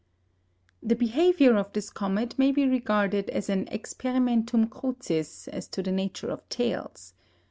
[0.81, 5.91] The behaviour of this comet may be regarded as an experimentum crucis as to the
[5.91, 7.13] nature of tails.